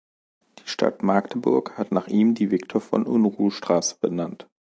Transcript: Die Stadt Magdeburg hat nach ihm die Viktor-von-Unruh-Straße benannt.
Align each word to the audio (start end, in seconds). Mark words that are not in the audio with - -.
Die 0.57 0.67
Stadt 0.67 1.03
Magdeburg 1.03 1.77
hat 1.77 1.91
nach 1.91 2.07
ihm 2.07 2.33
die 2.33 2.49
Viktor-von-Unruh-Straße 2.49 3.97
benannt. 4.01 4.49